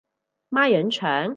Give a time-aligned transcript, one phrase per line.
[0.49, 1.29] 孖膶腸